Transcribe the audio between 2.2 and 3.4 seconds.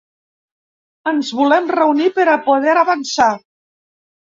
a poder avançar.